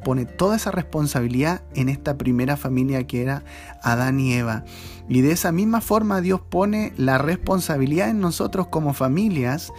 [0.05, 3.43] pone toda esa responsabilidad en esta primera familia que era
[3.83, 4.65] Adán y Eva.
[5.09, 9.73] Y de esa misma forma Dios pone la responsabilidad en nosotros como familias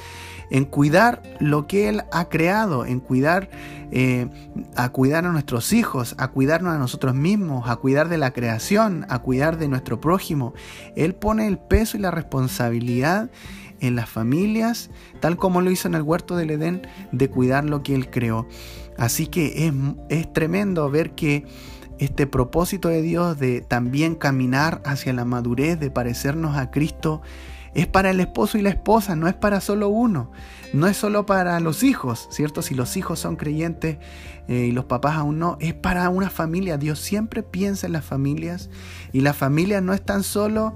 [0.53, 3.49] en cuidar lo que Él ha creado, en cuidar,
[3.91, 4.29] eh,
[4.75, 9.03] a cuidar a nuestros hijos, a cuidarnos a nosotros mismos, a cuidar de la creación,
[9.09, 10.53] a cuidar de nuestro prójimo.
[10.95, 13.31] Él pone el peso y la responsabilidad
[13.79, 17.81] en las familias, tal como lo hizo en el huerto del Edén, de cuidar lo
[17.81, 18.47] que Él creó.
[18.95, 19.73] Así que es,
[20.09, 21.47] es tremendo ver que
[21.97, 27.23] este propósito de Dios de también caminar hacia la madurez, de parecernos a Cristo,
[27.75, 30.31] es para el esposo y la esposa, no es para solo uno,
[30.73, 32.61] no es solo para los hijos, ¿cierto?
[32.61, 33.97] Si los hijos son creyentes
[34.47, 36.77] eh, y los papás aún no, es para una familia.
[36.77, 38.69] Dios siempre piensa en las familias
[39.11, 40.75] y las familias no están solo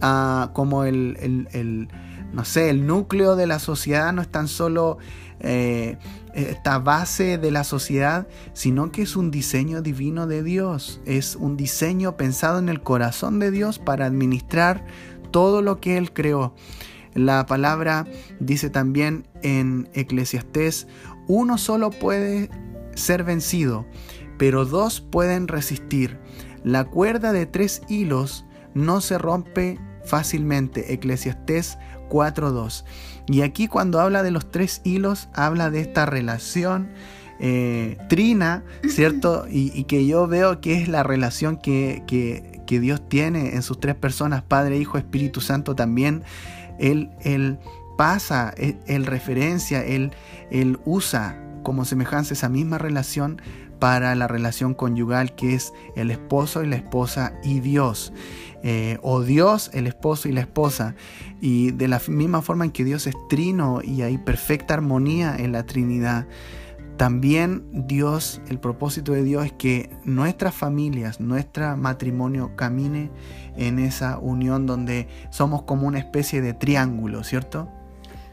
[0.00, 1.88] ah, como el,
[2.32, 4.98] no sé, el núcleo de la sociedad, no es tan solo
[5.40, 5.96] eh,
[6.34, 11.56] esta base de la sociedad, sino que es un diseño divino de Dios, es un
[11.56, 14.84] diseño pensado en el corazón de Dios para administrar
[15.36, 16.54] todo lo que Él creó.
[17.12, 18.06] La palabra
[18.40, 20.86] dice también en Eclesiastés,
[21.28, 22.48] uno solo puede
[22.94, 23.84] ser vencido,
[24.38, 26.18] pero dos pueden resistir.
[26.64, 30.94] La cuerda de tres hilos no se rompe fácilmente.
[30.94, 31.76] Eclesiastés
[32.08, 32.86] 4.2.
[33.28, 36.88] Y aquí cuando habla de los tres hilos, habla de esta relación
[37.40, 39.44] eh, trina, ¿cierto?
[39.50, 43.94] Y, que yo veo que es la relación que, que Dios tiene en sus tres
[43.94, 46.22] personas, Padre, Hijo, Espíritu Santo también,
[46.78, 47.58] Él, él
[47.96, 50.12] pasa, él, referencia, él,
[50.50, 53.40] él usa como semejanza esa misma relación
[53.78, 58.12] para la relación conyugal que es el esposo y la esposa y Dios.
[58.62, 60.94] Eh, o Dios, el esposo y la esposa.
[61.40, 65.52] Y de la misma forma en que Dios es trino y hay perfecta armonía en
[65.52, 66.26] la Trinidad.
[66.96, 73.10] También Dios, el propósito de Dios es que nuestras familias, nuestro matrimonio camine
[73.56, 77.68] en esa unión donde somos como una especie de triángulo, ¿cierto?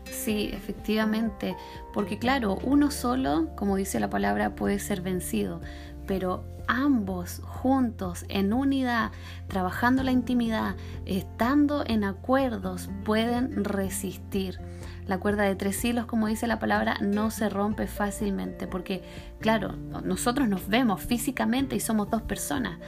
[0.06, 1.58] Sí, efectivamente,
[1.94, 5.60] porque claro, uno solo, como dice la palabra, puede ser vencido,
[6.06, 9.12] pero ambos juntos, en unidad,
[9.48, 14.60] trabajando la intimidad, estando en acuerdos, pueden resistir.
[15.06, 19.04] La cuerda de tres hilos, como dice la palabra, no se rompe fácilmente porque,
[19.40, 22.80] claro, nosotros nos vemos físicamente y somos dos personas,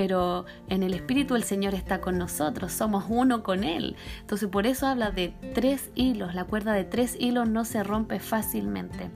[0.00, 3.96] pero en el Espíritu el Señor está con nosotros, somos uno con Él.
[4.22, 8.18] Entonces por eso habla de tres hilos, la cuerda de tres hilos no se rompe
[8.18, 9.10] fácilmente.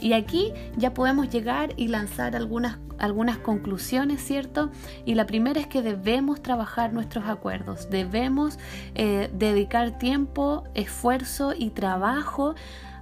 [0.00, 4.70] Y aquí ya podemos llegar y lanzar algunas, algunas conclusiones, ¿cierto?
[5.04, 8.60] Y la primera es que debemos trabajar nuestros acuerdos, debemos
[8.94, 12.54] eh, dedicar tiempo, esfuerzo y trabajo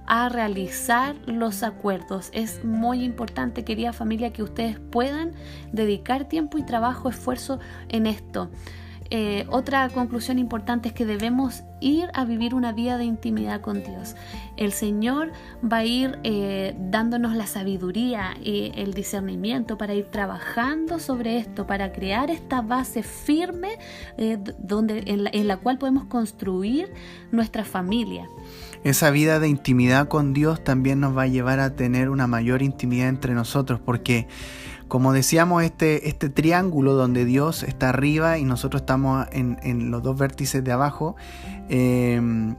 [0.07, 2.29] a realizar los acuerdos.
[2.33, 5.33] Es muy importante, querida familia, que ustedes puedan
[5.71, 8.49] dedicar tiempo y trabajo, esfuerzo en esto.
[9.09, 13.83] Eh, otra conclusión importante es que debemos ir a vivir una vida de intimidad con
[13.83, 14.15] Dios.
[14.57, 15.31] El Señor
[15.63, 21.67] va a ir eh, dándonos la sabiduría y el discernimiento para ir trabajando sobre esto,
[21.67, 23.77] para crear esta base firme
[24.17, 26.91] eh, donde, en la cual podemos construir
[27.31, 28.27] nuestra familia.
[28.83, 32.61] Esa vida de intimidad con Dios también nos va a llevar a tener una mayor
[32.61, 34.27] intimidad entre nosotros, porque
[34.87, 40.17] como decíamos, este, este triángulo donde Dios está arriba y nosotros estamos en, los dos
[40.17, 41.15] vértices de abajo,
[41.69, 42.55] em,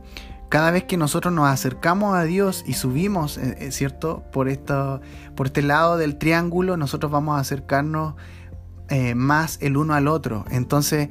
[0.48, 4.22] cada vez que nosotros nos acercamos a Dios y subimos, eh, eh, ¿cierto?
[4.32, 5.00] Por, esto,
[5.34, 8.14] por este lado del triángulo, nosotros vamos a acercarnos
[8.88, 10.46] eh, más el uno al otro.
[10.50, 11.10] Entonces,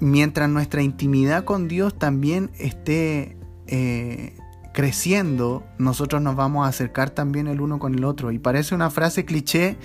[0.00, 4.36] mientras nuestra intimidad con Dios también esté eh,
[4.72, 8.32] creciendo, nosotros nos vamos a acercar también el uno con el otro.
[8.32, 9.76] Y parece una frase cliché,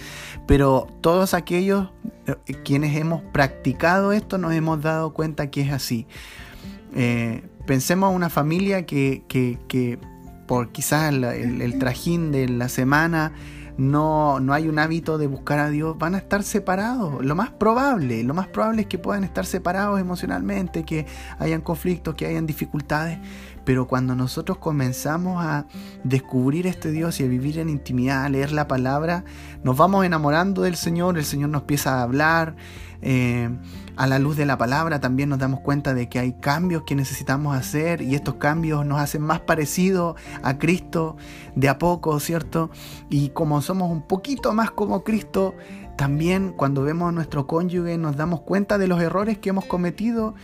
[0.47, 1.91] pero todos aquellos
[2.25, 6.07] eh, quienes hemos practicado esto nos hemos dado cuenta que es así.
[6.95, 9.99] Eh, pensemos en una familia que, que,
[10.47, 13.33] por quizás el, trajín de la semana
[13.77, 17.23] no, no hay un hábito de buscar a Dios, van a estar separados.
[17.23, 21.05] Lo más probable, lo más probable es que puedan estar separados emocionalmente, que
[21.37, 23.19] hayan conflictos, que hayan dificultades.
[23.67, 25.65] Pero cuando nosotros comenzamos a
[26.05, 29.25] descubrir este Dios y a vivir en intimidad, a leer la palabra,
[29.61, 32.55] nos vamos enamorando del Señor, el Señor nos empieza a hablar.
[33.01, 33.49] Eh,
[33.97, 36.95] a la luz de la palabra también nos damos cuenta de que hay cambios que
[36.95, 41.17] necesitamos hacer y estos cambios nos hacen más parecidos a Cristo
[41.55, 42.69] de a poco, ¿cierto?
[43.09, 45.55] Y como somos un poquito más como Cristo,
[45.97, 50.35] también cuando vemos a nuestro cónyuge nos damos cuenta de los errores que hemos cometido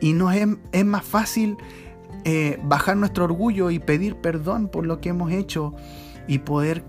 [0.00, 1.56] y nos es más fácil
[2.30, 5.74] eh, bajar nuestro orgullo y pedir perdón por lo que hemos hecho
[6.26, 6.84] y poder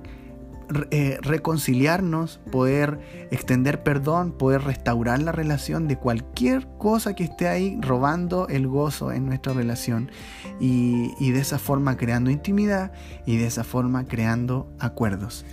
[0.92, 3.00] eh, reconciliarnos, poder
[3.32, 9.14] extender perdón, poder restaurar la relación de cualquier cosa que esté ahí robando el gozo
[9.14, 10.12] en nuestra relación
[10.60, 12.92] y, de esa forma creando intimidad
[13.26, 15.46] y de esa forma creando acuerdos.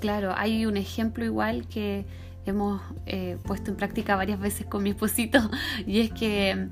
[0.00, 2.06] Claro, hay un ejemplo igual que
[2.46, 5.50] hemos eh, puesto en práctica varias veces con mi esposito
[5.86, 6.70] y es que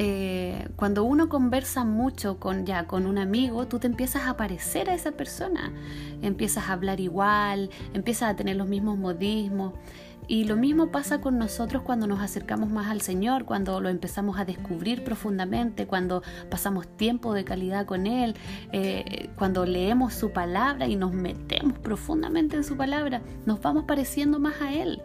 [0.00, 4.88] eh, cuando uno conversa mucho con ya con un amigo, tú te empiezas a parecer
[4.88, 5.72] a esa persona,
[6.22, 9.72] empiezas a hablar igual, empiezas a tener los mismos modismos.
[10.28, 14.38] Y lo mismo pasa con nosotros cuando nos acercamos más al Señor, cuando lo empezamos
[14.38, 18.36] a descubrir profundamente, cuando pasamos tiempo de calidad con Él,
[18.72, 24.38] eh, cuando leemos su palabra y nos metemos profundamente en su palabra, nos vamos pareciendo
[24.38, 25.02] más a Él.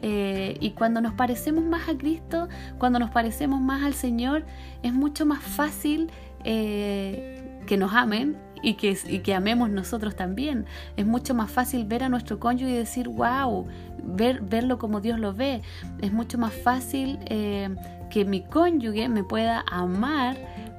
[0.00, 4.44] Eh, y cuando nos parecemos más a Cristo, cuando nos parecemos más al Señor,
[4.82, 6.10] es mucho más fácil
[6.44, 10.66] eh, que nos amen y que, que amemos nosotros también.
[10.96, 13.66] Es mucho más fácil ver a nuestro cónyuge y decir, wow,
[14.02, 15.62] ver, verlo como Dios lo ve.
[16.00, 17.68] Es mucho más fácil eh,
[18.10, 20.36] que mi cónyuge me pueda amar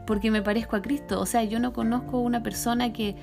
[0.08, 1.20] porque me parezco a Cristo.
[1.20, 3.16] O sea, yo no conozco una persona que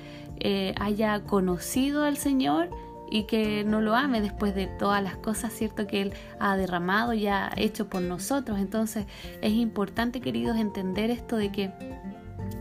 [0.79, 2.69] haya conocido al Señor
[3.09, 5.87] y que no lo ame después de todas las cosas, ¿cierto?
[5.87, 8.59] Que Él ha derramado y ha hecho por nosotros.
[8.59, 9.05] Entonces
[9.41, 11.71] es importante, queridos, entender esto de que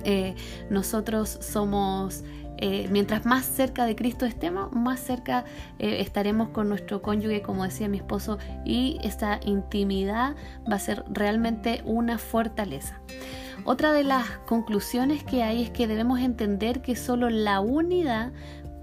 [0.05, 0.35] eh,
[0.71, 2.25] nosotros somos...
[2.59, 5.45] Eh, mientras más cerca de Cristo estemos, más cerca
[5.79, 11.05] eh, estaremos con nuestro cónyuge, como decía mi esposo, y esta intimidad va a ser
[11.11, 12.99] realmente una fortaleza.
[13.65, 18.33] Otra de las conclusiones que hay es que debemos entender que solo la unidad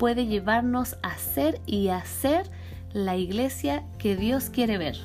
[0.04, 2.52] puede llevarnos a ser y hacer
[2.92, 4.98] la iglesia que Dios quiere ver.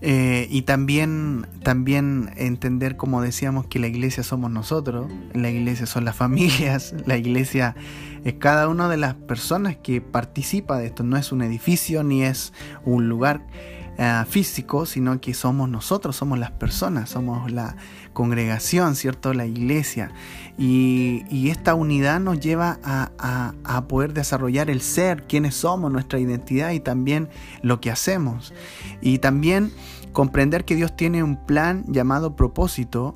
[0.00, 6.04] Eh, y también, también entender, como decíamos, que la iglesia somos nosotros, la iglesia son
[6.04, 7.76] las familias, la iglesia
[8.24, 12.24] es cada una de las personas que participa de esto, no es un edificio ni
[12.24, 12.52] es
[12.84, 13.46] un lugar
[13.98, 17.76] eh, físico, sino que somos nosotros, somos las personas, somos la
[18.18, 19.32] congregación, ¿cierto?
[19.32, 20.10] La iglesia.
[20.58, 26.72] Y, esta unidad nos lleva a, a, poder desarrollar el ser, quiénes somos, nuestra identidad
[26.72, 27.28] y también
[27.62, 28.52] lo que hacemos.
[29.00, 29.72] Y también
[30.12, 33.14] comprender que Dios tiene un plan llamado propósito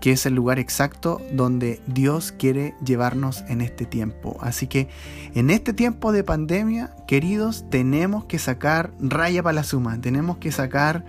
[0.00, 4.36] que es el lugar exacto donde Dios quiere llevarnos en este tiempo.
[4.40, 4.88] Así que
[5.34, 10.50] en este tiempo de pandemia, queridos, tenemos que sacar raya para la suma, tenemos que
[10.50, 11.04] sacar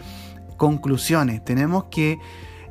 [0.57, 2.19] conclusiones, tenemos que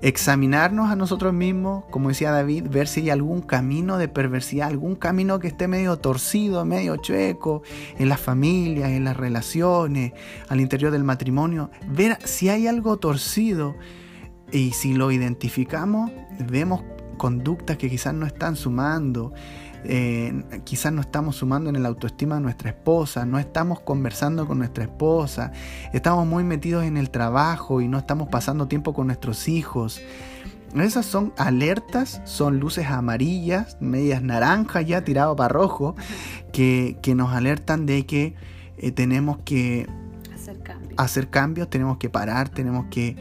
[0.03, 4.97] examinarnos a nosotros mismos, como decía David, ver si hay algún camino de perversidad, algún
[4.97, 7.63] camino que esté medio torcido, medio chueco
[7.99, 10.13] en las familias, en las relaciones,
[10.49, 13.77] al interior del matrimonio, ver si hay algo torcido.
[14.53, 16.83] Y si lo identificamos, vemos
[17.17, 19.33] conductas que quizás no están sumando,
[19.85, 24.59] eh, quizás no estamos sumando en la autoestima de nuestra esposa, no estamos conversando con
[24.59, 25.53] nuestra esposa,
[25.93, 30.01] estamos muy metidos en el trabajo y no estamos pasando tiempo con nuestros hijos.
[30.75, 35.97] Esas son alertas, son luces amarillas, medias naranjas ya tirado para rojo,
[36.53, 38.35] que, nos alertan de que
[38.79, 39.89] eh, tenemos que
[40.97, 43.17] hacer cambios, tenemos que parar, tenemos que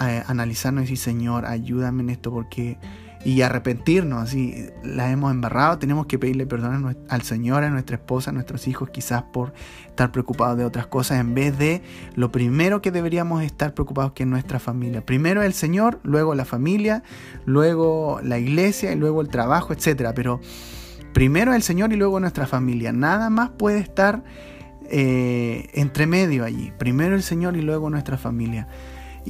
[0.00, 2.78] eh, analizarnos y decir, Señor, ayúdame en esto porque
[3.24, 4.22] y arrepentirnos.
[4.22, 8.68] Así la hemos embarrado, tenemos que pedirle perdón al Señor, a nuestra esposa, a nuestros
[8.68, 9.52] hijos, quizás por
[9.86, 11.82] estar preocupados de otras cosas, en vez de
[12.14, 15.04] lo primero que deberíamos estar preocupados que es nuestra familia.
[15.04, 17.02] Primero el Señor, luego la familia,
[17.44, 20.12] luego la iglesia y luego el trabajo, etc.
[20.14, 20.40] Pero
[21.12, 22.92] primero el Señor y luego nuestra familia.
[22.92, 24.22] Nada más puede estar
[24.90, 26.72] eh, entre medio allí.
[26.78, 28.68] Primero el Señor y luego nuestra familia.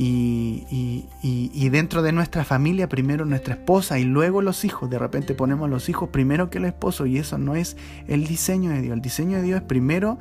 [0.01, 4.89] Y, dentro de nuestra familia, primero nuestra esposa y luego los hijos.
[4.89, 7.77] De repente ponemos los hijos primero que el esposo y eso no es
[8.07, 8.95] el diseño de Dios.
[8.95, 10.19] El diseño de Dios es primero,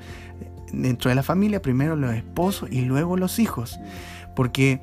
[0.73, 3.79] dentro de la familia, primero los esposos y luego los hijos.
[4.35, 4.81] Porque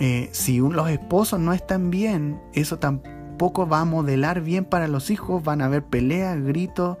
[0.00, 5.10] eh, si los esposos no están bien, eso tampoco va a modelar bien para los
[5.10, 5.44] hijos.
[5.44, 6.98] Van a haber peleas, gritos,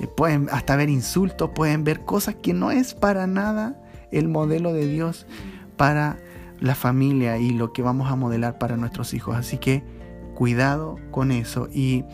[0.00, 3.80] eh, pueden hasta ver insultos, pueden ver cosas que no es para nada
[4.12, 5.26] el modelo de Dios
[5.78, 6.18] para
[6.60, 9.36] la familia y lo que vamos a modelar para nuestros hijos.
[9.36, 9.84] Así que
[10.34, 11.68] cuidado con eso.
[11.72, 12.04] Y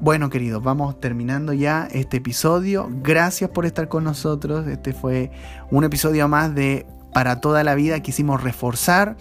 [0.00, 2.88] bueno, queridos, vamos terminando ya este episodio.
[3.02, 4.66] Gracias por estar con nosotros.
[4.66, 5.30] Este fue
[5.70, 8.00] un episodio más de Para toda la vida.
[8.00, 9.16] Quisimos reforzar.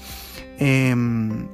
[0.59, 1.47] Em,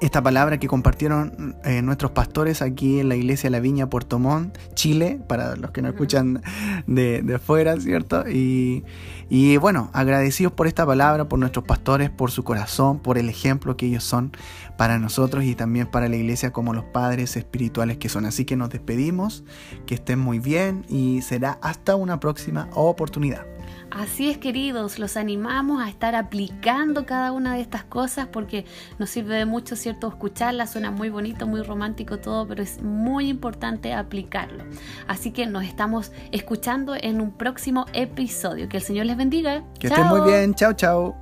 [0.00, 4.18] esta palabra que compartieron eh, nuestros pastores aquí en la iglesia de la Viña Puerto
[4.18, 6.42] Montt, Chile, para los que nos escuchan
[6.86, 8.28] de, de fuera, ¿cierto?
[8.28, 8.84] Y,
[9.28, 13.76] y bueno, agradecidos por esta palabra, por nuestros pastores, por su corazón, por el ejemplo
[13.76, 14.32] que ellos son
[14.78, 18.24] para nosotros y también para la iglesia como los padres espirituales que son.
[18.24, 19.44] Así que nos despedimos,
[19.86, 23.44] que estén muy bien y será hasta una próxima oportunidad.
[23.90, 28.64] Así es, queridos, los animamos a estar aplicando cada una de estas cosas porque
[28.98, 30.08] nos sirve de mucho, ¿cierto?
[30.08, 34.64] Escucharlas, suena muy bonito, muy romántico todo, pero es muy importante aplicarlo.
[35.08, 38.68] Así que nos estamos escuchando en un próximo episodio.
[38.68, 39.64] Que el Señor les bendiga.
[39.78, 40.54] Que estén muy bien.
[40.54, 41.16] Chao, chao.